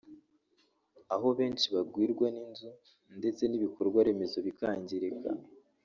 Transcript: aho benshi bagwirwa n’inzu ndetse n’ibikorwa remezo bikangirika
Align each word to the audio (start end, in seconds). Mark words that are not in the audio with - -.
aho 1.13 1.27
benshi 1.37 1.67
bagwirwa 1.75 2.27
n’inzu 2.35 2.69
ndetse 3.17 3.43
n’ibikorwa 3.47 3.99
remezo 4.07 4.37
bikangirika 4.47 5.29